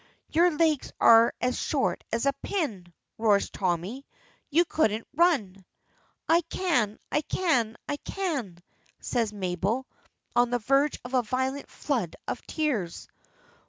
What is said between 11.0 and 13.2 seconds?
of a violent flood of tears.